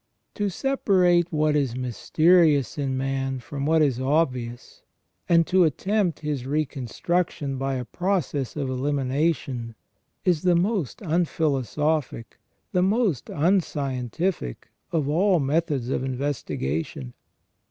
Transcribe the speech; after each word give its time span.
To 0.33 0.49
separate 0.49 1.31
what 1.31 1.55
is 1.55 1.75
mysterious 1.77 2.75
in 2.75 2.97
man 2.97 3.37
from 3.37 3.67
what 3.67 3.83
is 3.83 3.99
obvious, 3.99 4.81
and 5.29 5.45
to 5.45 5.63
attempt 5.63 6.21
his 6.21 6.47
reconstruction 6.47 7.59
by 7.59 7.75
a 7.75 7.85
process 7.85 8.55
of 8.55 8.67
elimination, 8.67 9.75
is 10.25 10.41
the 10.41 10.55
most 10.55 11.03
unphilosophic, 11.03 12.39
the 12.71 12.81
most 12.81 13.29
unscientific, 13.29 14.69
of 14.91 15.07
all 15.07 15.39
methods 15.39 15.89
of 15.89 16.03
investigation. 16.03 17.13